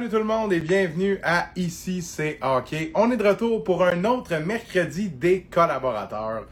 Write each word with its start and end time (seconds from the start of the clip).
Salut 0.00 0.12
tout 0.12 0.16
le 0.16 0.24
monde 0.24 0.50
et 0.54 0.60
bienvenue 0.60 1.18
à 1.22 1.50
Ici 1.56 2.00
c'est 2.00 2.38
Hockey. 2.40 2.90
On 2.94 3.10
est 3.10 3.18
de 3.18 3.28
retour 3.28 3.62
pour 3.62 3.84
un 3.84 4.02
autre 4.06 4.34
mercredi 4.36 5.10
des 5.10 5.42
collaborateurs. 5.42 6.46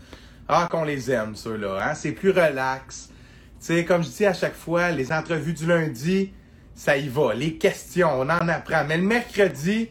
Ah, 0.47 0.69
qu'on 0.71 0.85
les 0.85 1.11
aime 1.11 1.35
ceux-là, 1.35 1.79
hein? 1.83 1.95
c'est 1.95 2.13
plus 2.13 2.29
relax. 2.29 3.09
Tu 3.09 3.15
sais, 3.59 3.87
comme 3.87 4.05
je 4.05 4.11
dis 4.11 4.27
à 4.27 4.35
chaque 4.35 4.55
fois, 4.55 4.91
les 4.91 5.11
entrevues 5.11 5.55
du 5.55 5.65
lundi, 5.65 6.31
ça 6.75 6.99
y 6.99 7.09
va. 7.09 7.33
Les 7.33 7.55
questions, 7.55 8.21
on 8.21 8.29
en 8.29 8.49
apprend. 8.51 8.85
Mais 8.87 8.99
le 8.99 9.05
mercredi, 9.05 9.89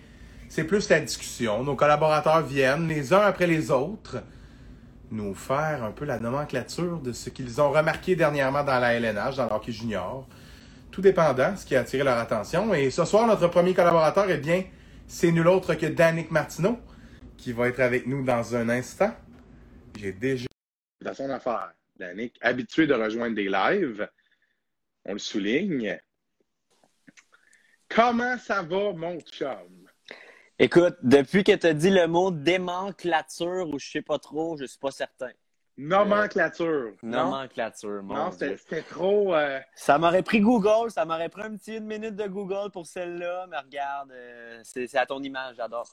c'est 0.49 0.65
plus 0.65 0.87
la 0.89 0.99
discussion. 0.99 1.63
Nos 1.63 1.75
collaborateurs 1.75 2.43
viennent 2.43 2.87
les 2.87 3.11
uns 3.11 3.21
après 3.21 3.47
les 3.47 3.71
autres 3.71 4.17
nous 5.09 5.33
faire 5.33 5.83
un 5.83 5.91
peu 5.91 6.05
la 6.05 6.19
nomenclature 6.19 6.99
de 6.99 7.11
ce 7.11 7.31
qu'ils 7.31 7.59
ont 7.59 7.71
remarqué 7.71 8.15
dernièrement 8.15 8.63
dans 8.63 8.77
la 8.77 8.93
LNH, 8.93 9.35
dans 9.35 9.45
le 9.45 9.51
hockey 9.51 9.71
junior 9.71 10.27
tout 10.97 11.01
dépendant, 11.01 11.55
ce 11.55 11.63
qui 11.63 11.75
a 11.75 11.81
attiré 11.81 12.03
leur 12.03 12.17
attention. 12.17 12.73
Et 12.73 12.89
ce 12.89 13.05
soir, 13.05 13.27
notre 13.27 13.47
premier 13.49 13.75
collaborateur, 13.75 14.25
eh 14.31 14.37
bien, 14.37 14.63
c'est 15.05 15.31
nul 15.31 15.47
autre 15.47 15.75
que 15.75 15.85
Danick 15.85 16.31
Martineau, 16.31 16.79
qui 17.37 17.53
va 17.53 17.67
être 17.67 17.81
avec 17.81 18.07
nous 18.07 18.23
dans 18.23 18.55
un 18.55 18.67
instant. 18.69 19.13
J'ai 19.95 20.11
déjà 20.11 20.47
dans 21.01 21.13
son 21.13 21.29
affaire. 21.29 21.71
Danick, 21.97 22.35
habitué 22.41 22.87
de 22.87 22.95
rejoindre 22.95 23.35
des 23.35 23.47
lives, 23.47 24.09
on 25.05 25.13
le 25.13 25.19
souligne. 25.19 25.99
Comment 27.87 28.39
ça 28.39 28.63
va, 28.63 28.91
mon 28.93 29.19
chum? 29.19 29.87
Écoute, 30.57 30.95
depuis 31.03 31.43
que 31.43 31.51
tu 31.51 31.67
as 31.67 31.75
dit 31.75 31.91
le 31.91 32.07
mot 32.07 32.31
démanclature 32.31 33.69
ou 33.71 33.77
je 33.77 33.87
sais 33.87 34.01
pas 34.01 34.17
trop, 34.17 34.57
je 34.57 34.65
suis 34.65 34.79
pas 34.79 34.89
certain. 34.89 35.29
Nomenclature. 35.77 36.93
Nomenclature, 37.03 38.01
mon 38.03 38.15
Non, 38.15 38.31
c'était 38.31 38.81
trop. 38.81 39.35
Euh, 39.35 39.59
ça 39.75 39.97
m'aurait 39.99 40.23
pris 40.23 40.41
Google, 40.41 40.89
ça 40.89 41.05
m'aurait 41.05 41.29
pris 41.29 41.43
un 41.43 41.55
petit 41.55 41.75
une 41.77 41.85
minute 41.85 42.15
de 42.15 42.27
Google 42.27 42.71
pour 42.71 42.87
celle-là, 42.87 43.45
mais 43.49 43.57
regarde, 43.57 44.11
euh, 44.11 44.59
c'est 44.63 44.95
à 44.95 45.05
ton 45.05 45.21
image, 45.21 45.57
j'adore. 45.57 45.87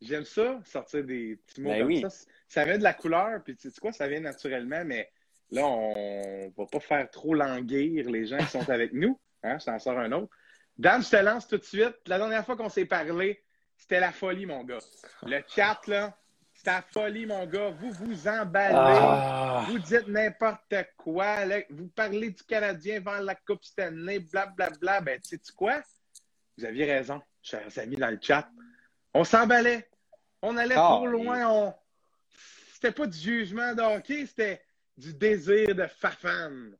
J'aime 0.00 0.24
ça, 0.24 0.58
sortir 0.64 1.04
des 1.04 1.36
petits 1.36 1.60
mots 1.60 1.70
Ben 1.70 1.78
comme 1.80 1.88
oui. 1.88 2.00
ça. 2.00 2.08
Ça 2.48 2.64
met 2.64 2.78
de 2.78 2.82
la 2.82 2.94
couleur, 2.94 3.42
puis 3.44 3.56
tu 3.56 3.70
sais 3.70 3.80
quoi, 3.80 3.92
ça 3.92 4.08
vient 4.08 4.20
naturellement, 4.20 4.82
mais 4.84 5.10
là, 5.50 5.66
on 5.66 6.52
va 6.56 6.66
pas 6.66 6.80
faire 6.80 7.10
trop 7.10 7.34
languir 7.34 8.08
les 8.08 8.26
gens 8.26 8.38
qui 8.38 8.46
sont 8.46 8.70
avec 8.70 8.92
nous. 8.92 9.20
Hein, 9.42 9.58
je 9.58 9.66
t'en 9.66 9.78
sors 9.78 9.98
un 9.98 10.12
autre. 10.12 10.32
Dan, 10.78 11.02
je 11.02 11.10
te 11.10 11.16
lance 11.16 11.46
tout 11.46 11.58
de 11.58 11.64
suite. 11.64 11.96
La 12.06 12.18
dernière 12.18 12.46
fois 12.46 12.56
qu'on 12.56 12.68
s'est 12.68 12.84
parlé, 12.86 13.42
c'était 13.76 14.00
la 14.00 14.12
folie, 14.12 14.46
mon 14.46 14.64
gars. 14.64 14.78
Le 15.22 15.42
chat, 15.48 15.80
là, 15.86 16.16
c'était 16.58 16.70
la 16.72 16.82
folie, 16.82 17.24
mon 17.24 17.46
gars. 17.46 17.70
Vous 17.70 17.92
vous 17.92 18.26
emballez. 18.28 18.74
Ah. 18.76 19.64
Vous 19.68 19.78
dites 19.78 20.08
n'importe 20.08 20.74
quoi. 20.96 21.44
là. 21.44 21.60
vous 21.70 21.86
parlez 21.88 22.30
du 22.30 22.42
Canadien 22.42 22.98
vers 23.00 23.22
la 23.22 23.36
Coupe 23.36 23.64
Stanley, 23.64 24.18
blablabla. 24.18 25.00
Ben, 25.00 25.20
tu 25.20 25.38
sais 25.40 25.52
quoi? 25.56 25.80
Vous 26.56 26.64
aviez 26.64 26.84
raison, 26.92 27.22
chers 27.40 27.78
amis 27.78 27.96
dans 27.96 28.10
le 28.10 28.18
chat. 28.20 28.48
On 29.14 29.22
s'emballait. 29.22 29.88
On 30.42 30.56
allait 30.56 30.74
Ah, 30.76 30.96
trop 30.96 31.06
loin. 31.06 31.48
On... 31.48 31.74
C'était 32.74 32.90
pas 32.92 33.06
du 33.06 33.16
jugement 33.18 33.74
de 33.74 33.82
hockey, 33.82 34.26
c'était 34.26 34.60
du 34.96 35.14
désir 35.14 35.74
de 35.76 35.86
fafan. 35.86 36.70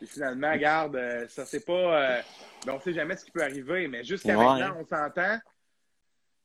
Et 0.00 0.06
finalement, 0.06 0.50
regarde, 0.50 0.96
euh, 0.96 1.28
ça 1.28 1.46
c'est 1.46 1.64
pas. 1.64 1.72
euh, 1.72 2.22
ben, 2.66 2.72
on 2.74 2.80
sait 2.80 2.92
jamais 2.92 3.16
ce 3.16 3.24
qui 3.24 3.30
peut 3.30 3.42
arriver, 3.42 3.86
mais 3.86 4.02
jusqu'à 4.02 4.36
Ouais. 4.36 4.44
maintenant, 4.44 4.78
on 4.80 4.84
s'entend. 4.84 5.38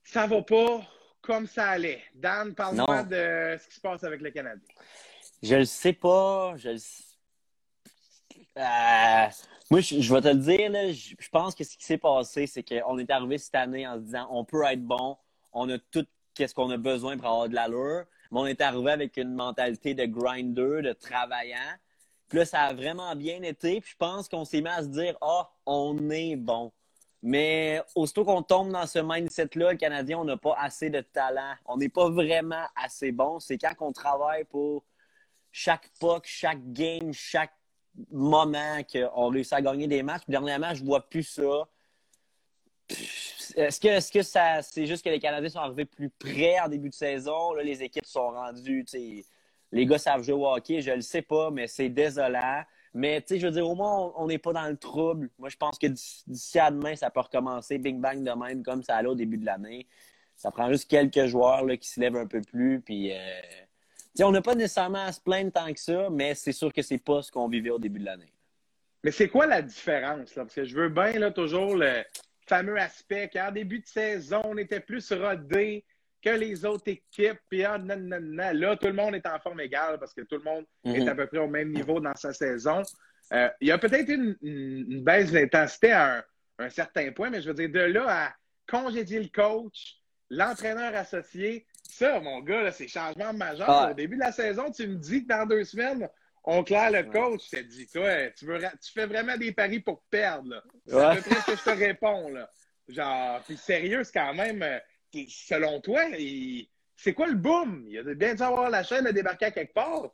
Ça 0.04 0.28
va 0.28 0.42
pas 0.44 0.82
comme 1.28 1.46
ça 1.46 1.72
allait. 1.72 2.02
Dan, 2.16 2.56
parle-moi 2.56 3.04
de 3.04 3.58
ce 3.62 3.68
qui 3.68 3.76
se 3.76 3.82
passe 3.82 4.04
avec 4.06 4.22
le 4.22 4.32
Canadien. 4.32 4.64
Je 5.44 5.56
le 5.56 5.66
sais 5.66 5.94
pas, 5.94 6.56
je 6.56 6.70
le. 6.70 6.78
Euh, 8.58 9.28
moi, 9.70 9.82
je, 9.82 10.02
je 10.02 10.14
vais 10.14 10.22
te 10.22 10.30
le 10.30 10.36
dire, 10.36 10.72
là, 10.72 10.92
je, 10.92 11.14
je 11.20 11.30
pense 11.30 11.54
que 11.54 11.64
ce 11.64 11.78
qui 11.78 11.84
s'est 11.84 11.98
passé, 11.98 12.48
c'est 12.48 12.64
qu'on 12.64 12.98
est 12.98 13.12
arrivé 13.12 13.38
cette 13.38 13.54
année 13.54 13.86
en 13.86 13.96
se 13.96 14.00
disant 14.00 14.28
on 14.32 14.46
peut 14.46 14.64
être 14.64 14.82
bon, 14.82 15.18
on 15.52 15.70
a 15.70 15.78
tout 15.78 16.08
ce 16.40 16.54
qu'on 16.54 16.70
a 16.72 16.78
besoin 16.78 17.18
pour 17.18 17.28
avoir 17.28 17.50
de 17.50 17.56
l'allure, 17.56 18.06
mais 18.32 18.40
on 18.40 18.46
est 18.46 18.62
arrivé 18.62 18.92
avec 18.92 19.18
une 19.18 19.34
mentalité 19.34 19.94
de 19.94 20.06
grinder, 20.06 20.82
de 20.82 20.94
travaillant. 20.94 21.76
Puis 22.30 22.40
là, 22.40 22.46
ça 22.46 22.62
a 22.62 22.74
vraiment 22.74 23.16
bien 23.16 23.42
été, 23.44 23.82
puis 23.82 23.92
je 23.92 23.98
pense 23.98 24.30
qu'on 24.30 24.46
s'est 24.46 24.62
mis 24.62 24.70
à 24.70 24.82
se 24.82 24.88
dire 24.88 25.18
ah, 25.22 25.52
on 25.66 26.10
est 26.10 26.36
bon. 26.36 26.72
Mais 27.24 27.82
aussitôt 27.96 28.24
qu'on 28.24 28.44
tombe 28.44 28.72
dans 28.72 28.86
ce 28.86 29.00
mindset-là, 29.00 29.72
le 29.72 29.78
Canadien, 29.78 30.20
on 30.20 30.26
n'a 30.26 30.38
pas 30.38 30.56
assez 30.58 30.90
de 30.90 31.02
talent. 31.02 31.54
On 31.66 31.78
n'est 31.78 31.90
pas 31.90 32.10
vraiment 32.10 32.66
assez 32.76 33.12
bon. 33.12 33.40
C'est 33.40 33.58
quand 33.58 33.74
on 33.80 33.92
travaille 33.92 34.44
pour 34.46 34.84
chaque 35.52 35.90
puck, 36.00 36.26
chaque 36.26 36.62
game, 36.72 37.12
chaque 37.14 37.54
moment 38.12 38.82
qu'on 38.84 39.30
réussit 39.30 39.54
à 39.54 39.62
gagner 39.62 39.88
des 39.88 40.04
matchs. 40.04 40.24
Dernièrement, 40.28 40.74
je 40.76 40.84
vois 40.84 41.10
plus 41.10 41.24
ça. 41.24 41.68
Est-ce 43.56 44.12
que, 44.12 44.22
ça, 44.22 44.62
c'est 44.62 44.86
juste 44.86 45.04
que 45.04 45.10
les 45.10 45.20
Canadiens 45.20 45.50
sont 45.50 45.60
arrivés 45.60 45.86
plus 45.86 46.10
près 46.10 46.60
en 46.60 46.68
début 46.68 46.90
de 46.90 46.94
saison? 46.94 47.54
Là, 47.54 47.64
les 47.64 47.82
équipes 47.82 48.06
sont 48.06 48.30
rendues, 48.30 48.86
les 49.72 49.86
gars 49.86 49.98
savent 49.98 50.22
jouer 50.22 50.34
au 50.34 50.48
hockey, 50.48 50.82
je 50.82 50.92
le 50.92 51.02
sais 51.02 51.22
pas, 51.24 51.50
mais 51.50 51.68
c'est 51.68 51.90
désolant. 51.90 52.64
Mais, 52.98 53.22
tu 53.22 53.28
sais, 53.28 53.40
je 53.40 53.46
veux 53.46 53.54
dire, 53.54 53.70
au 53.70 53.76
moins, 53.76 54.12
on- 54.16 54.26
n'est 54.28 54.40
pas 54.40 54.54
dans 54.54 54.68
le 54.68 54.76
trouble. 54.76 55.30
Moi, 55.38 55.50
je 55.50 55.56
pense 55.58 55.78
que 55.78 55.86
d'ici 55.88 56.60
à 56.60 56.72
demain, 56.72 56.96
ça 56.96 57.12
peut 57.12 57.20
recommencer 57.20 57.78
bing 57.78 58.02
bang 58.02 58.24
de 58.24 58.32
même, 58.32 58.64
comme 58.64 58.82
ça 58.82 58.96
allait 58.98 59.08
au 59.08 59.16
début 59.16 59.38
de 59.38 59.46
l'année. 59.46 59.88
Ça 60.36 60.50
prend 60.52 60.68
juste 60.70 60.90
quelques 60.90 61.28
joueurs 61.28 61.64
là, 61.64 61.78
qui 61.78 61.88
se 61.88 62.00
lèvent 62.00 62.16
un 62.16 62.26
peu 62.26 62.42
plus. 62.42 62.82
Puis, 62.82 63.14
euh, 63.14 63.42
on 64.22 64.32
n'a 64.32 64.42
pas 64.42 64.56
nécessairement 64.56 65.06
à 65.06 65.12
se 65.12 65.22
plaindre 65.22 65.52
tant 65.52 65.72
que 65.72 65.80
ça, 65.80 66.10
mais 66.10 66.34
c'est 66.34 66.52
sûr 66.52 66.74
que 66.74 66.82
c'est 66.82 66.98
pas 66.98 67.22
ce 67.22 67.32
qu'on 67.32 67.48
vivait 67.48 67.70
au 67.70 67.78
début 67.80 68.00
de 68.00 68.06
l'année. 68.06 68.34
Mais 69.04 69.12
c'est 69.12 69.30
quoi 69.30 69.46
la 69.46 69.62
différence? 69.62 70.36
Là? 70.36 70.44
Parce 70.44 70.56
que 70.56 70.66
je 70.66 70.76
veux 70.76 70.90
bien 70.90 71.14
là, 71.20 71.30
toujours 71.30 71.76
le 71.76 72.04
fameux 72.48 72.80
aspect 72.80 73.30
qu'en 73.32 73.52
début 73.52 73.80
de 73.80 73.86
saison, 73.86 74.42
on 74.46 74.58
était 74.58 74.80
plus 74.80 75.12
rodé 75.12 75.86
que 76.22 76.30
les 76.30 76.66
autres 76.66 76.88
équipes. 76.88 77.40
Puis 77.50 77.64
ah, 77.64 77.78
nan, 77.78 78.08
nan, 78.08 78.24
nan. 78.36 78.58
là, 78.58 78.76
tout 78.76 78.88
le 78.88 78.94
monde 78.94 79.16
est 79.16 79.26
en 79.28 79.40
forme 79.40 79.60
égale 79.62 79.98
parce 80.00 80.14
que 80.14 80.22
tout 80.22 80.38
le 80.38 80.44
monde 80.44 80.66
est 80.86 81.00
Mhm. 81.02 81.10
à 81.10 81.16
peu 81.16 81.28
près 81.28 81.38
au 81.40 81.48
même 81.48 81.72
niveau 81.72 82.00
dans 82.00 82.16
sa 82.16 82.34
saison. 82.34 82.82
Euh, 83.34 83.50
il 83.62 83.68
y 83.68 83.72
a 83.72 83.78
peut-être 83.78 84.10
une, 84.10 84.36
une- 84.42 85.04
baisse 85.04 85.32
d'intensité 85.32 85.92
à 85.92 86.18
un, 86.18 86.24
un 86.60 86.70
certain 86.70 87.12
point, 87.12 87.30
mais 87.30 87.42
je 87.42 87.50
veux 87.50 87.54
dire, 87.54 87.70
de 87.70 87.80
là 87.94 88.06
à 88.28 88.34
congédier 88.70 89.20
le 89.20 89.28
coach, 89.30 89.98
l'entraîneur 90.30 90.96
associé, 90.96 91.66
ça, 91.84 92.20
mon 92.20 92.40
gars, 92.42 92.72
c'est 92.72 92.88
changement 92.88 93.34
majeur. 93.34 93.70
Ah. 93.70 93.90
Au 93.92 93.94
début 93.94 94.16
de 94.16 94.22
la 94.22 94.32
saison, 94.32 94.72
tu 94.72 94.88
me 94.88 94.96
dis 94.96 95.24
que 95.24 95.28
dans 95.30 95.46
deux 95.46 95.64
semaines, 95.64 96.08
on 96.44 96.64
claire 96.64 96.92
le 96.92 97.04
coach. 97.04 97.42
Je 97.52 97.58
te 97.58 97.64
dis, 97.64 97.88
toi, 97.88 98.30
tu, 98.38 98.46
veux, 98.46 98.60
tu 98.60 98.92
fais 98.94 99.06
vraiment 99.06 99.36
des 99.38 99.52
paris 99.52 99.80
pour 99.82 100.02
perdre. 100.10 100.64
C'est 100.86 100.96
à 100.98 101.16
peu 101.16 101.22
près 101.22 101.36
ce 101.42 101.46
que 101.52 101.58
je 101.58 101.64
te 101.64 101.78
réponds. 101.78 102.30
Là. 102.30 102.50
Genre, 102.88 103.42
puis 103.46 103.58
sérieux, 103.58 104.04
c'est 104.06 104.14
quand 104.14 104.34
même, 104.34 104.62
euh, 104.64 104.80
selon 105.30 105.82
toi, 105.82 106.04
il- 106.18 106.68
c'est 106.96 107.14
quoi 107.14 107.28
le 107.28 107.36
boom? 107.36 107.84
Il 107.88 107.94
y 107.94 107.98
a 108.00 108.04
de 108.04 108.14
bien 108.14 108.34
dû 108.34 108.42
avoir 108.42 108.70
la 108.70 108.84
chaîne 108.84 109.06
de 109.06 109.12
débarquer 109.12 109.46
à 109.46 109.52
quelque 109.52 109.74
part. 109.74 110.10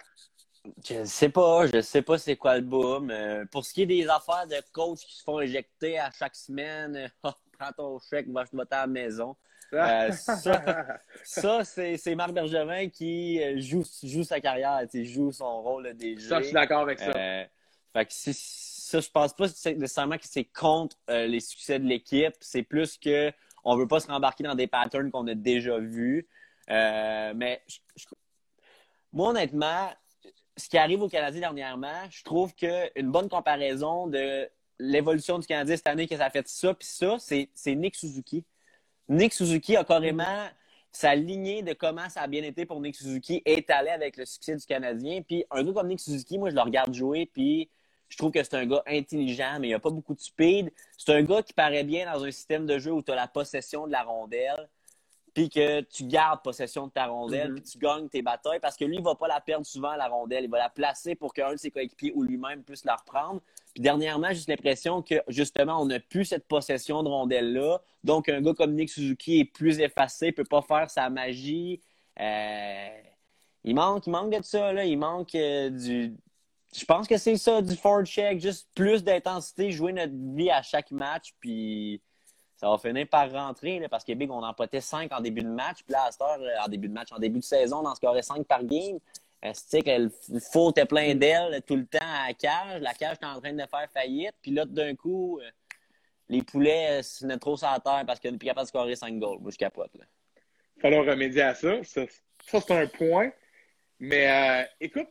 Je 0.88 1.04
sais 1.06 1.30
pas, 1.30 1.68
je 1.68 1.81
sais 1.81 2.02
pas 2.02 2.18
c'est 2.18 2.36
quoi 2.38 2.56
le 2.56 2.62
boom. 2.64 3.09
Euh, 3.12 3.46
pour 3.52 3.66
ce 3.66 3.74
qui 3.74 3.81
est 3.84 3.86
des 3.86 4.08
affaires 4.08 4.48
de 4.48 4.56
coachs 4.72 5.00
qui 5.00 5.16
se 5.18 5.24
font 5.24 5.40
éjecter 5.42 6.00
à 6.00 6.09
chaque 6.12 6.36
semaine, 6.36 7.12
Ah, 7.24 7.36
prends 7.59 7.72
ton 7.72 8.00
chèque, 8.00 8.28
va 8.30 8.46
te 8.46 8.56
à 8.74 8.81
la 8.81 8.88
maison. 8.88 9.36
Euh, 9.74 10.12
ça- 10.12 11.00
Ça, 11.24 11.64
c'est 11.66 12.16
Marc 12.16 12.31
Bergevin 12.31 12.90
qui 12.90 13.42
euh, 13.42 13.60
joue, 13.60 13.84
joue 14.04 14.24
sa 14.24 14.40
carrière, 14.40 14.80
sais, 14.90 15.04
joue 15.06 15.31
son 15.31 15.62
rôle 15.62 15.88
de 15.88 15.92
DG. 15.94 16.28
Ça, 16.30 16.40
je 16.40 16.46
suis 16.46 16.54
d'accord 16.54 16.81
avec 16.81 17.00
ça. 17.00 17.12
Euh, 17.16 17.44
fait 17.94 18.06
que 18.06 18.14
ça, 18.14 19.00
je 19.00 19.10
pense 19.10 19.34
pas 19.34 19.46
nécessairement 19.48 20.18
que 20.18 20.28
c'est 20.28 20.46
contre 20.46 20.96
les 21.08 21.40
succès 21.40 21.80
de 21.80 21.86
l'équipe. 21.86 22.34
C'est 22.40 22.64
plus 22.64 22.98
que 22.98 23.31
on 23.63 23.75
veut 23.75 23.88
pas 23.88 24.00
se 24.00 24.07
rembarquer 24.07 24.44
dans 24.44 24.56
des 24.56 24.68
patterns 24.68 25.12
qu'on 25.12 25.28
a 25.28 25.35
déjà 25.35 25.78
vus. 25.78 26.28
Euh, 26.69 27.34
mais 27.35 27.62
moi, 29.12 29.30
honnêtement, 29.30 29.89
ce 30.57 30.69
qui 30.69 30.77
arrive 30.77 31.01
au 31.01 31.10
Canadien 31.10 31.42
dernièrement, 31.42 32.10
je 32.10 32.24
trouve 32.24 32.54
qu'une 32.56 33.12
bonne 33.12 33.30
comparaison 33.30 34.07
de 34.07 34.50
l'évolution 34.80 35.39
du 35.39 35.48
Canadien 35.48 35.75
cette 35.75 35.88
année, 35.88 36.07
que 36.07 36.18
ça 36.18 36.25
a 36.25 36.30
fait 36.30 36.48
ça, 36.48 36.74
puis 36.74 36.88
ça, 36.88 37.18
c'est 37.19 37.75
Nick 37.75 37.95
Suzuki. 37.95 38.44
Nick 39.10 39.33
Suzuki 39.33 39.75
a 39.75 39.83
carrément 39.83 40.48
sa 40.92 41.15
lignée 41.15 41.63
de 41.63 41.74
comment 41.74 42.07
ça 42.10 42.21
a 42.21 42.27
bien 42.27 42.44
été 42.44 42.65
pour 42.65 42.80
Nick 42.80 42.95
Suzuki 42.95 43.42
est 43.45 43.69
allé 43.71 43.89
avec 43.89 44.15
le 44.15 44.25
succès 44.25 44.56
du 44.56 44.65
Canadien. 44.65 45.21
Puis 45.24 45.44
un 45.50 45.63
gars 45.63 45.74
comme 45.74 45.88
Nick 45.88 46.00
Suzuki, 46.00 46.38
moi, 46.38 46.51
je 46.51 46.56
le 46.56 46.62
regarde 46.62 46.94
jouer, 46.94 47.25
puis 47.25 47.69
je 48.09 48.17
trouve 48.17 48.31
que 48.31 48.44
c'est 48.44 48.55
un 48.55 48.65
gars 48.65 48.83
intelligent, 48.85 49.57
mais 49.59 49.69
il 49.69 49.73
a 49.73 49.79
pas 49.79 49.89
beaucoup 49.89 50.13
de 50.13 50.21
speed. 50.21 50.71
C'est 50.97 51.13
un 51.13 51.23
gars 51.23 51.41
qui 51.41 51.53
paraît 51.53 51.83
bien 51.83 52.11
dans 52.11 52.23
un 52.23 52.31
système 52.31 52.65
de 52.65 52.77
jeu 52.77 52.91
où 52.91 53.01
tu 53.01 53.11
as 53.11 53.15
la 53.15 53.27
possession 53.27 53.88
de 53.88 53.91
la 53.91 54.03
rondelle, 54.03 54.69
puis 55.33 55.50
que 55.50 55.81
tu 55.81 56.03
gardes 56.03 56.44
possession 56.44 56.85
de 56.85 56.91
ta 56.91 57.07
rondelle, 57.07 57.50
Mhm. 57.50 57.55
puis 57.55 57.63
tu 57.71 57.77
gagnes 57.79 58.07
tes 58.07 58.21
batailles, 58.21 58.59
parce 58.59 58.77
que 58.77 58.85
lui, 58.85 58.97
il 58.97 59.03
va 59.03 59.15
pas 59.15 59.27
la 59.27 59.41
perdre 59.41 59.65
souvent, 59.65 59.95
la 59.95 60.07
rondelle. 60.07 60.44
Il 60.44 60.50
va 60.50 60.59
la 60.59 60.69
placer 60.69 61.15
pour 61.15 61.33
qu'un 61.33 61.53
de 61.53 61.57
ses 61.57 61.71
coéquipiers 61.71 62.11
ou 62.13 62.21
lui-même 62.21 62.63
puisse 62.63 62.85
la 62.85 62.95
reprendre. 62.95 63.41
Puis 63.73 63.81
dernièrement, 63.81 64.27
j'ai 64.27 64.35
juste 64.35 64.50
l'impression 64.50 65.01
que 65.01 65.15
justement, 65.27 65.81
on 65.81 65.85
n'a 65.88 66.00
plus 66.00 66.25
cette 66.25 66.47
possession 66.47 67.01
de 67.01 67.09
rondelle-là. 67.09 67.81
Donc, 68.03 68.29
un 68.29 68.41
gars 68.41 68.53
comme 68.53 68.75
Nick 68.75 68.91
Suzuki 68.91 69.39
est 69.39 69.45
plus 69.45 69.79
effacé, 69.79 70.31
peut 70.31 70.44
pas 70.44 70.61
faire 70.61 70.91
sa 70.91 71.09
magie. 71.09 71.81
Euh, 72.19 72.89
il 73.63 73.73
manque, 73.73 74.05
il 74.05 74.11
manque 74.11 74.38
de 74.38 74.44
ça, 74.44 74.71
là. 74.71 74.85
Il 74.85 75.00
manque 75.00 75.33
euh, 75.33 75.71
du. 75.71 76.15
Je 76.75 76.86
pense 76.86 77.08
que 77.08 77.18
c'est 77.18 77.38
ça, 77.38 77.62
du 77.62 77.75
forward 77.75 78.06
check, 78.06 78.40
juste 78.40 78.68
plus 78.74 79.04
d'intensité, 79.04 79.72
jouer 79.72 79.94
notre 79.94 80.14
vie 80.36 80.50
à 80.50 80.62
chaque 80.62 80.92
match, 80.92 81.34
puis 81.40 82.02
ça 82.56 82.70
va 82.70 82.78
finir 82.78 83.08
par 83.10 83.30
rentrer 83.31 83.80
là, 83.80 83.90
parce 83.90 84.06
que 84.06 84.14
Big, 84.14 84.31
on 84.31 84.42
en 84.42 84.54
potait 84.54 84.80
5 84.80 85.12
en 85.12 85.20
début 85.20 85.42
de 85.42 85.50
match. 85.50 85.84
Puis 85.84 85.92
là, 85.92 86.06
à 86.06 86.12
cette 86.12 86.22
heure, 86.22 86.40
en 86.64 86.68
début 86.70 86.88
de 86.88 86.94
match, 86.94 87.12
en 87.12 87.20
début 87.20 87.40
de 87.40 87.44
saison, 87.44 87.81
on 87.84 87.86
en 87.86 87.96
scorait 87.96 88.22
5 88.22 88.48
par 88.48 88.64
game. 88.64 89.00
C'est 89.54 89.81
que 89.81 89.90
le 89.90 90.40
faux 90.40 90.70
était 90.72 90.86
plein 90.86 91.14
d'ailes 91.14 91.62
tout 91.68 91.75
le 91.75 91.86
temps 91.86 92.00
à 92.02 92.28
la 92.30 92.34
cage. 92.34 92.81
La 92.81 92.94
cage 92.94 93.16
était 93.16 93.25
en 93.25 93.42
train 93.42 93.52
de 93.52 93.58
faire 93.58 93.90
faillite. 93.94 94.34
Puis 94.42 94.52
là, 94.52 94.64
d'un 94.64 94.96
coup, 94.96 95.42
euh, 95.42 95.50
les 96.30 96.42
poulets 96.42 97.04
se 97.04 97.25
venaient 97.25 97.38
trop 97.38 97.58
sur 97.58 97.68
la 97.68 97.81
terre 97.81 98.04
parce 98.08 98.22
qu'ils 98.22 98.31
n'étaient 98.31 98.40
plus 98.40 98.48
capables 98.48 98.66
de 98.66 98.70
scorer 98.70 98.96
5 98.96 99.20
goals. 99.20 99.40
Moi, 99.42 99.52
je 99.52 99.58
capote. 99.58 99.92
Là. 100.00 100.06
Falloir 100.80 101.06
remédier 101.06 101.42
à 101.42 101.56
ça. 101.56 101.84
Ça, 101.84 102.04
ça 102.46 102.62
c'est 102.62 102.72
un 102.72 102.88
point. 102.88 103.30
Mais 104.00 104.31
euh, 104.31 104.66
écoute, 104.80 105.10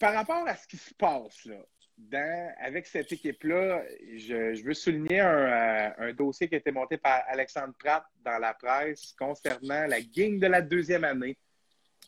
par 0.00 0.14
rapport 0.14 0.48
à 0.48 0.56
ce 0.56 0.66
qui 0.66 0.78
se 0.78 0.92
passe 0.94 1.44
là, 1.44 1.56
dans, 1.98 2.54
avec 2.58 2.86
cette 2.86 3.12
équipe-là, 3.12 3.84
je, 4.16 4.54
je, 4.54 4.64
veux 4.64 4.74
souligner 4.74 5.20
un, 5.20 5.26
euh, 5.26 5.90
un, 5.98 6.12
dossier 6.14 6.48
qui 6.48 6.54
a 6.54 6.58
été 6.58 6.72
monté 6.72 6.96
par 6.96 7.22
Alexandre 7.28 7.74
Pratt 7.78 8.02
dans 8.24 8.38
la 8.38 8.54
presse 8.54 9.14
concernant 9.18 9.86
la 9.86 10.00
game 10.00 10.38
de 10.38 10.46
la 10.46 10.62
deuxième 10.62 11.04
année 11.04 11.36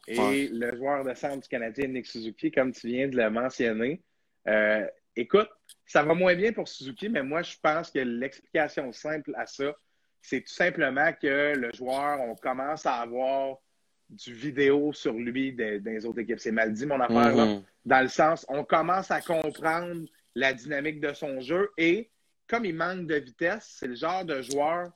et 0.09 0.19
ouais. 0.19 0.49
le 0.50 0.75
joueur 0.77 1.05
de 1.05 1.15
centre 1.15 1.43
du 1.43 1.49
Canadien, 1.49 1.89
Nick 1.89 2.06
Suzuki, 2.06 2.50
comme 2.50 2.73
tu 2.73 2.89
viens 2.89 3.09
de 3.09 3.17
le 3.17 3.31
mentionner. 3.31 4.03
Euh, 4.49 4.87
écoute, 5.15 5.50
ça 5.87 6.03
va 6.03 6.15
moins 6.15 6.35
bien 6.35 6.53
pour 6.53 6.67
Suzuki, 6.69 7.11
mais 7.11 7.23
moi, 7.23 7.43
je 7.43 7.56
pense 7.62 7.91
que 7.91 8.00
l'explication 8.00 8.91
simple 8.93 9.33
à 9.37 9.47
ça, 9.47 9.77
c'est 10.23 10.41
tout 10.41 10.53
simplement 10.53 11.12
que 11.12 11.55
le 11.55 11.71
joueur, 11.75 12.21
on 12.21 12.35
commence 12.35 12.87
à 12.87 12.94
avoir 12.94 13.59
du 14.12 14.32
vidéo 14.35 14.93
sur 14.93 15.12
lui 15.14 15.53
des, 15.53 15.81
des 15.81 16.05
autres 16.06 16.20
équipes. 16.20 16.38
C'est 16.41 16.53
mal 16.53 16.73
dit, 16.73 16.87
mon 16.87 17.00
affaire, 17.00 17.35
là. 17.35 17.47
Mhm. 17.47 17.62
Dans 17.85 18.00
le 18.03 18.09
sens, 18.09 18.47
on 18.49 18.64
commence 18.64 19.11
à 19.11 19.20
comprendre 19.20 20.06
la 20.35 20.53
dynamique 20.53 21.00
de 21.00 21.12
son 21.12 21.41
jeu 21.41 21.70
et 21.76 22.11
comme 22.47 22.64
il 22.64 22.75
manque 22.75 23.06
de 23.06 23.17
vitesse, 23.17 23.76
c'est 23.79 23.87
le 23.88 23.94
genre 23.94 24.25
de 24.25 24.41
joueur 24.43 24.91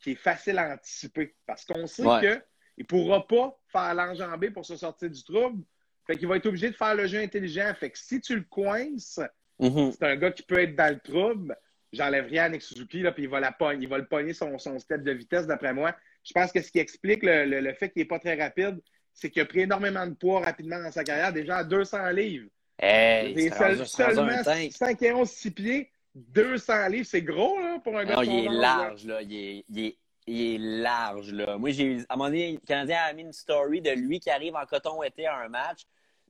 qui 0.00 0.12
est 0.12 0.16
facile 0.16 0.58
à 0.58 0.72
anticiper 0.74 1.34
parce 1.46 1.64
qu'on 1.64 1.86
sait 1.86 2.04
Ouais. 2.06 2.20
que 2.20 2.42
il 2.78 2.86
pourra 2.86 3.26
pas 3.26 3.56
faire 3.68 3.94
l'enjambée 3.94 4.50
pour 4.50 4.64
se 4.64 4.76
sortir 4.76 5.10
du 5.10 5.22
trouble. 5.22 5.62
Fait 6.06 6.16
qu'il 6.16 6.26
va 6.26 6.36
être 6.36 6.46
obligé 6.46 6.70
de 6.70 6.74
faire 6.74 6.94
le 6.94 7.06
jeu 7.06 7.18
intelligent. 7.20 7.72
Fait 7.78 7.90
que 7.90 7.98
si 7.98 8.20
tu 8.20 8.34
le 8.34 8.42
coinces, 8.48 9.20
Mhm. 9.60 9.92
c'est 9.92 10.02
un 10.04 10.16
gars 10.16 10.32
qui 10.32 10.42
peut 10.42 10.58
être 10.58 10.74
dans 10.74 10.92
le 10.92 10.98
trouble. 10.98 11.56
J'enlève 11.92 12.26
rien 12.26 12.44
à 12.44 12.48
Nick 12.48 12.62
Suzuki, 12.62 13.02
là, 13.02 13.12
puis 13.12 13.24
il 13.24 13.28
va, 13.28 13.38
la 13.38 13.54
il 13.78 13.86
va 13.86 13.98
le 13.98 14.06
pogner 14.06 14.32
son, 14.32 14.56
son 14.58 14.78
step 14.78 15.02
de 15.02 15.12
vitesse, 15.12 15.46
d'après 15.46 15.74
moi. 15.74 15.94
Je 16.24 16.32
pense 16.32 16.52
que 16.52 16.60
ce 16.62 16.70
qui 16.70 16.78
explique 16.78 17.22
le, 17.22 17.44
le- 17.44 17.60
le 17.60 17.72
fait 17.74 17.90
qu'il 17.90 18.02
n'est 18.02 18.08
pas 18.08 18.18
très 18.18 18.34
rapide, 18.40 18.80
c'est 19.12 19.30
qu'il 19.30 19.42
a 19.42 19.44
pris 19.46 19.60
énormément 19.60 20.06
de 20.06 20.14
poids 20.14 20.40
rapidement 20.40 20.80
dans 20.82 20.90
sa 20.92 21.04
carrière, 21.04 21.32
déjà 21.32 21.58
à 21.58 21.64
200 21.64 22.10
livres. 22.10 22.48
Hey, 22.78 23.50
seul- 23.50 23.86
seulement 23.86 24.22
un 24.22 24.42
tank. 24.42 24.72
5 24.72 25.02
et 25.02 25.12
11, 25.12 25.28
6 25.30 25.50
pieds, 25.50 25.90
200 26.14 26.88
livres, 26.88 27.06
c'est 27.06 27.22
gros 27.22 27.58
là, 27.60 27.78
pour 27.82 27.96
un 27.98 28.04
gars 28.04 28.16
Non, 28.16 28.20
de 28.22 28.26
il 28.26 28.44
est 28.46 28.48
là. 28.48 28.60
large, 28.60 29.04
là. 29.06 29.22
Il 29.22 29.34
est, 29.34 29.64
il 29.68 29.84
est, 29.86 29.96
il 30.26 30.54
est 30.54 30.58
large, 30.58 31.32
là. 31.32 31.58
Moi, 31.58 31.70
j'ai, 31.70 31.98
à 32.08 32.14
un 32.14 32.16
moment 32.16 32.28
donné, 32.30 32.52
le 32.52 32.58
Canadien 32.66 32.98
a 33.08 33.12
mis 33.12 33.22
une 33.22 33.32
story 33.32 33.80
de 33.80 33.90
lui 33.90 34.20
qui 34.20 34.30
arrive 34.30 34.54
en 34.54 34.64
coton 34.66 35.02
été 35.02 35.26
à 35.26 35.36
un 35.38 35.48
match. 35.48 35.80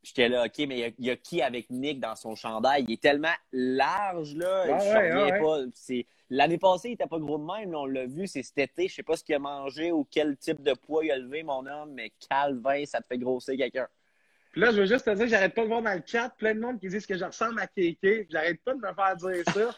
J'étais 0.03 0.29
là, 0.29 0.47
OK, 0.47 0.59
mais 0.67 0.77
il 0.77 0.79
y, 0.79 0.85
a, 0.85 0.91
il 0.99 1.07
y 1.07 1.11
a 1.11 1.17
qui 1.17 1.43
avec 1.43 1.71
Nick 1.71 2.01
dans 2.01 2.17
son 2.17 2.35
chandail? 2.35 2.85
Il 2.89 2.93
est 2.95 3.03
tellement 3.03 3.35
large, 3.53 4.35
là. 4.35 4.67
Ouais, 4.67 4.81
je 4.81 5.17
ouais, 5.17 5.33
ouais. 5.33 5.41
pas. 5.41 5.59
C'est... 5.75 6.07
L'année 6.29 6.59
passée, 6.59 6.89
il 6.89 6.93
était 6.93 7.07
pas 7.07 7.19
gros 7.19 7.39
de 7.39 7.45
même, 7.45 7.75
on 7.75 7.87
l'a 7.87 8.07
vu, 8.07 8.27
c'est 8.27 8.43
cet 8.43 8.59
été. 8.59 8.89
Je 8.89 8.95
sais 8.95 9.03
pas 9.03 9.17
ce 9.17 9.23
qu'il 9.23 9.35
a 9.35 9.39
mangé 9.39 9.93
ou 9.93 10.07
quel 10.11 10.37
type 10.37 10.63
de 10.63 10.73
poids 10.73 11.05
il 11.05 11.13
a 11.13 11.19
levé, 11.19 11.43
mon 11.45 11.65
homme, 11.67 11.93
mais 11.93 12.11
calvin, 12.29 12.85
ça 12.85 13.01
te 13.01 13.07
fait 13.07 13.19
grossir 13.19 13.57
quelqu'un. 13.57 13.87
Puis 14.51 14.61
là, 14.61 14.71
je 14.71 14.81
veux 14.81 14.87
juste 14.87 15.05
te 15.05 15.11
dire, 15.11 15.29
j'arrête 15.29 15.55
pas 15.55 15.63
de 15.63 15.69
voir 15.69 15.83
dans 15.83 15.95
le 15.95 16.03
chat 16.05 16.31
plein 16.31 16.55
de 16.55 16.61
monde 16.61 16.81
qui 16.81 16.89
disent 16.89 17.07
que 17.07 17.17
je 17.17 17.25
ressemble 17.25 17.61
à 17.61 17.67
Kéké. 17.67 18.27
J'arrête 18.31 18.61
pas 18.65 18.75
de 18.75 18.81
me 18.81 18.93
faire 18.93 19.17
dire 19.17 19.45
ça. 19.55 19.77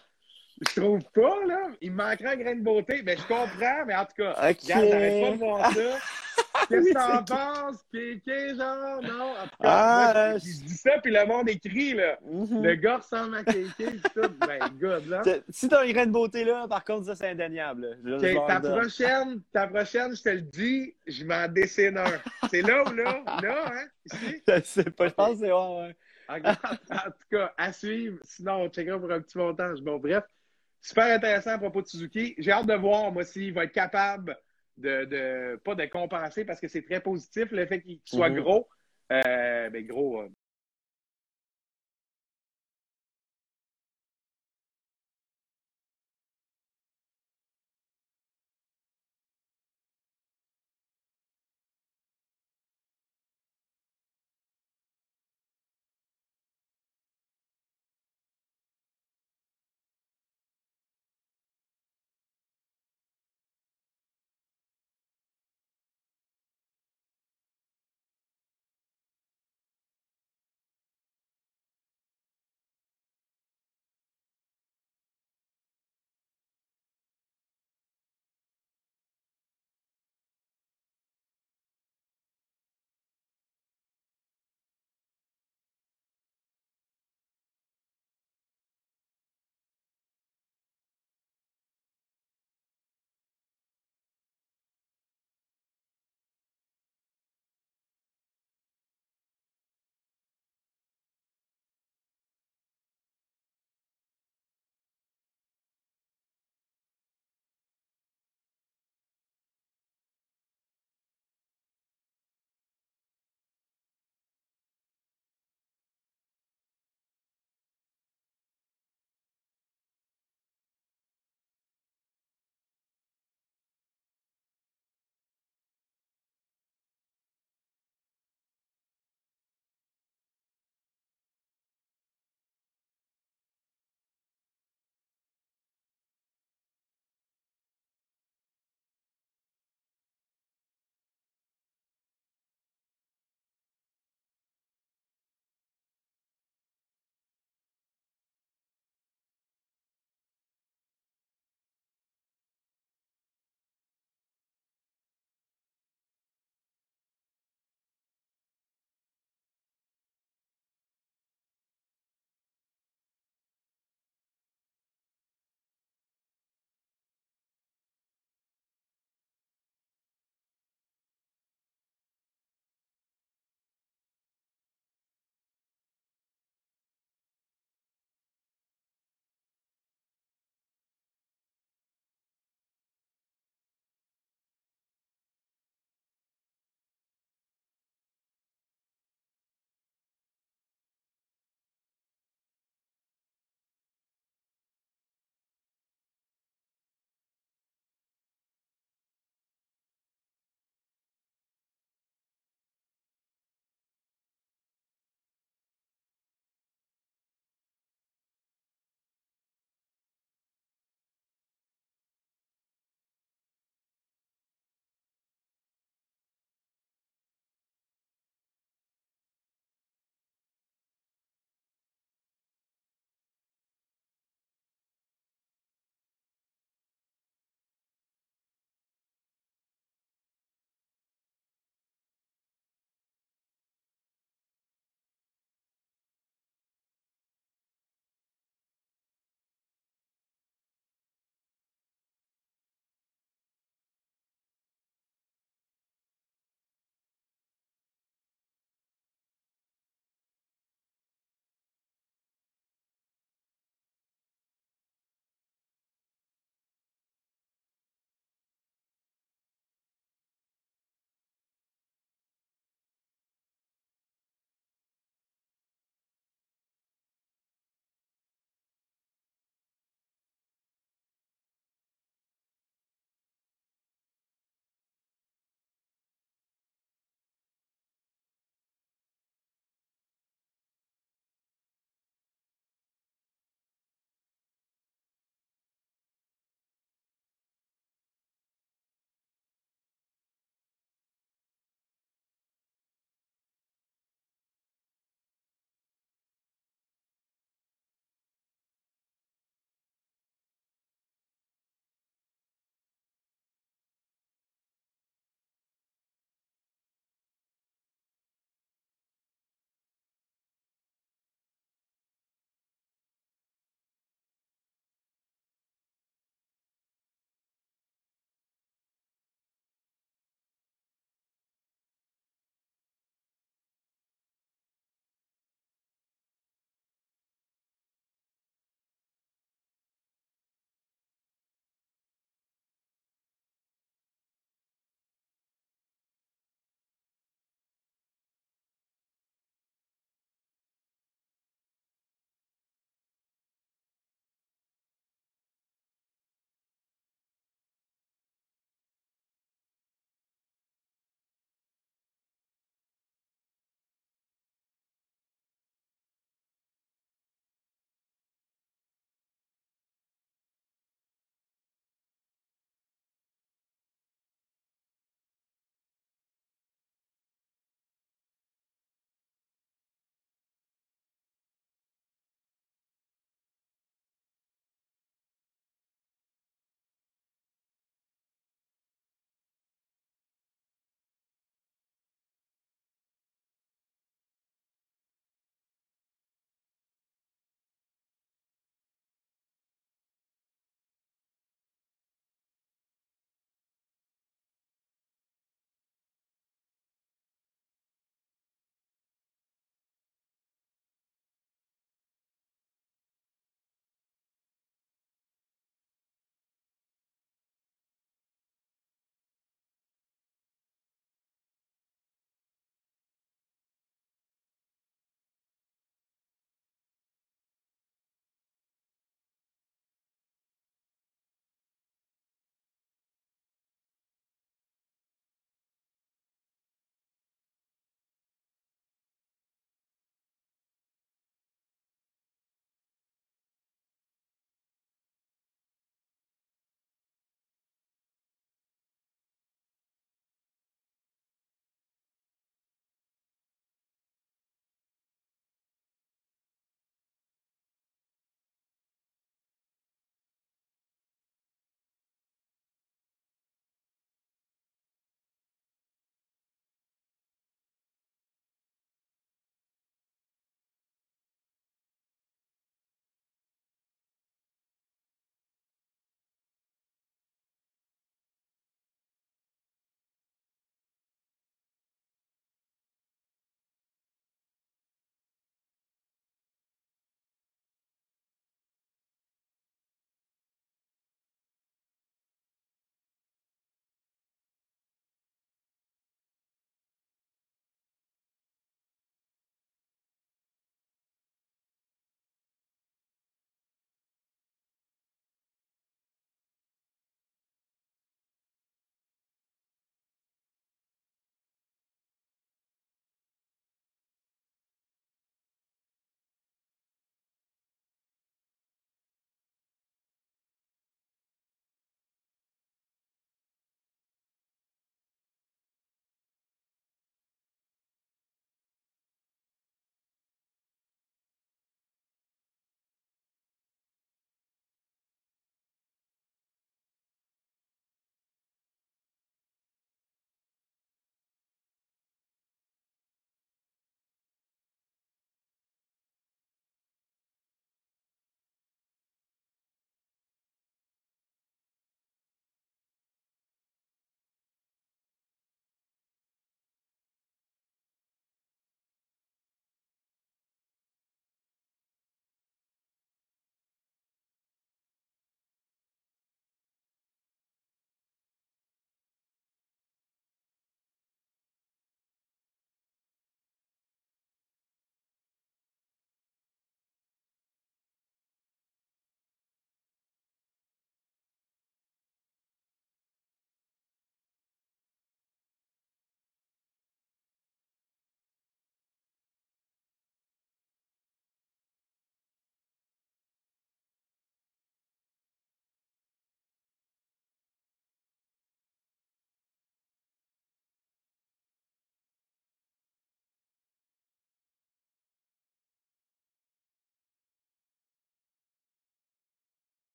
Je 0.61 0.81
trouve 0.81 1.03
pas, 1.12 1.44
là. 1.47 1.69
Il 1.81 1.93
me 1.93 1.97
manquerait 1.97 2.32
un 2.32 2.37
grain 2.37 2.55
de 2.55 2.62
beauté. 2.62 3.03
Mais 3.05 3.17
je 3.17 3.23
comprends, 3.23 3.85
mais 3.87 3.94
en 3.94 4.05
tout 4.05 4.15
cas, 4.17 4.32
OK. 4.32 4.59
regarde, 4.62 4.88
j'arrête 4.88 5.23
pas 5.23 5.31
de 5.31 5.37
voir 5.37 5.73
ça. 5.73 5.99
Qu'est-ce 6.69 6.88
que 6.88 6.94
t'en 6.94 7.25
penses, 7.25 7.84
genre? 8.56 9.02
Non, 9.02 9.32
en 9.32 9.42
tout 9.42 9.48
cas, 9.60 9.69
Ah, 9.69 10.12
moi, 10.31 10.38
je, 10.38 10.46
je 10.46 10.64
dis 10.64 10.75
ça, 10.76 10.92
puis 11.02 11.12
le 11.12 11.26
monde 11.26 11.48
écrit, 11.50 11.92
là. 11.94 12.19
Mhm. 12.25 12.62
Le 12.62 12.75
gars 12.76 12.96
ressemble 12.98 13.36
à 13.36 13.44
Kéké, 13.44 13.96
tout. 14.14 14.28
Ben, 14.46 14.58
good, 14.81 15.06
là. 15.08 15.22
Si 15.50 15.69
t'as 15.69 15.82
un 15.82 15.90
grain 15.92 16.06
de 16.06 16.10
beauté 16.12 16.44
là, 16.44 16.66
par 16.66 16.82
contre, 16.84 17.06
ça 17.06 17.14
c'est 17.16 17.28
indéniable. 17.28 17.98
Je- 18.04 18.46
ta 18.46 18.60
prochaine, 18.60 19.42
ta 19.52 19.66
prochaine, 19.66 20.16
je 20.16 20.22
te 20.22 20.28
le 20.31 20.40
dis, 20.40 20.94
je 21.06 21.25
m'en 21.25 21.46
dessine 21.48 21.98
un. 21.98 22.48
C'est 22.48 22.62
là 22.62 22.82
ou 22.88 22.94
là? 22.94 23.22
Là, 23.42 23.64
hein? 23.72 23.86
Ici? 24.06 24.42
Je 24.48 24.60
sais 24.64 24.84
pas, 24.84 25.08
je 25.08 25.14
pense 25.14 25.32
que 25.32 25.36
c'est 25.46 25.52
ouais, 25.52 25.81
ouais. 25.81 25.96
Regarde, 26.28 26.58
en 26.90 27.10
tout 27.10 27.28
cas, 27.31 27.52
à 27.58 27.72
suivre. 27.72 28.19
Sinon, 28.22 28.62
on 28.62 28.69
checkera 28.69 28.98
pour 28.98 29.10
un 29.12 29.20
petit 29.20 29.36
montage. 29.36 29.81
Bon, 29.82 29.98
bref, 29.98 30.25
super 30.81 31.14
intéressant 31.14 31.50
à 31.50 31.58
propos 31.58 31.82
de 31.82 31.86
Suzuki. 31.88 32.34
J'ai 32.38 32.52
hâte 32.52 32.66
de 32.66 32.75
voir, 32.75 33.12
moi, 33.12 33.25
s'il 33.25 33.52
va 33.52 33.64
être 33.64 33.72
capable 33.72 34.36
de, 34.76 35.05
de 35.05 35.56
pas 35.65 35.75
de 35.75 35.85
compenser 35.87 36.44
parce 36.44 36.61
que 36.61 36.69
c'est 36.69 36.82
très 36.82 37.00
positif 37.00 37.50
le 37.53 37.67
fait 37.67 37.81
qu'il 37.82 38.00
soit 38.05 38.31
Mhm. 38.31 38.41
gros. 38.41 38.69
Euh, 39.12 39.71
ben, 39.71 39.87
gros, 39.87 40.23
euh, 40.23 40.29